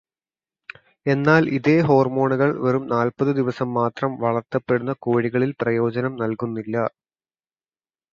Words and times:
എന്നാല്, 1.05 1.47
ഇതേ 1.49 1.75
ഹോർമോണുകൾ 1.81 2.49
വെറും 2.59 2.85
നാല്പതു 2.87 3.31
ദിവസം 3.31 3.69
മാത്രം 3.73 4.13
വളര്ത്തപ്പെടുന്ന 4.19 4.95
കോഴികളിൽ 4.99 5.51
പ്രയോജനം 5.61 6.15
നൽകുന്നില്ല. 6.15 6.75